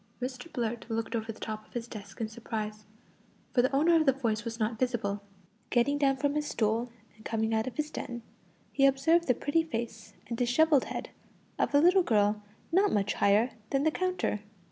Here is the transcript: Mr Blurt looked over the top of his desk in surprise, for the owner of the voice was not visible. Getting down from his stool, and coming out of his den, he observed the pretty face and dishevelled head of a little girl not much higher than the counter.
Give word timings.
Mr 0.19 0.51
Blurt 0.51 0.87
looked 0.89 1.15
over 1.15 1.31
the 1.31 1.39
top 1.39 1.67
of 1.67 1.73
his 1.73 1.87
desk 1.87 2.19
in 2.19 2.27
surprise, 2.27 2.85
for 3.53 3.61
the 3.61 3.71
owner 3.75 3.95
of 3.95 4.07
the 4.07 4.11
voice 4.11 4.43
was 4.43 4.59
not 4.59 4.79
visible. 4.79 5.21
Getting 5.69 5.99
down 5.99 6.17
from 6.17 6.33
his 6.33 6.47
stool, 6.47 6.91
and 7.15 7.23
coming 7.23 7.53
out 7.53 7.67
of 7.67 7.77
his 7.77 7.91
den, 7.91 8.23
he 8.73 8.87
observed 8.87 9.27
the 9.27 9.35
pretty 9.35 9.61
face 9.63 10.15
and 10.27 10.35
dishevelled 10.39 10.85
head 10.85 11.11
of 11.59 11.75
a 11.75 11.79
little 11.79 12.01
girl 12.01 12.41
not 12.71 12.91
much 12.91 13.13
higher 13.13 13.51
than 13.69 13.83
the 13.83 13.91
counter. 13.91 14.39